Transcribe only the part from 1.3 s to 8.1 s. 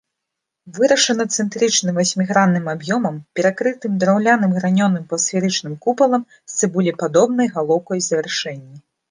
цэнтрычным васьмігранным аб'ёмам, перакрытым драўляным гранёным паўсферычным купалам з цыбулепадобнай галоўкай у